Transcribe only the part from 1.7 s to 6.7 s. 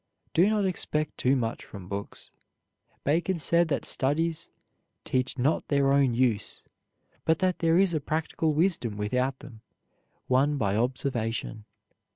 books. Bacon said that studies "teach not their own use,